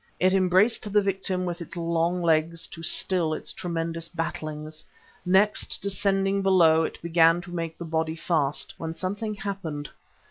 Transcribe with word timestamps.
It 0.19 0.33
embraced 0.33 0.91
the 0.91 0.99
victim 1.03 1.45
with 1.45 1.61
its 1.61 1.77
long 1.77 2.23
legs 2.23 2.65
to 2.69 2.81
still 2.81 3.35
its 3.35 3.53
tremendous 3.53 4.09
battlings. 4.09 4.83
Next, 5.27 5.79
descending 5.79 6.41
below, 6.41 6.81
it 6.81 6.99
began 7.03 7.39
to 7.41 7.51
make 7.53 7.77
the 7.77 7.85
body 7.85 8.15
fast, 8.15 8.73
when 8.79 8.95
something 8.95 9.35
happened. 9.35 9.91